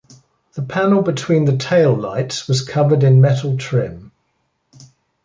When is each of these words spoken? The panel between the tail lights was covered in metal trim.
The 0.53 0.63
panel 0.63 1.03
between 1.03 1.45
the 1.45 1.57
tail 1.57 1.95
lights 1.95 2.47
was 2.47 2.63
covered 2.67 3.03
in 3.03 3.21
metal 3.21 3.55
trim. 3.55 4.11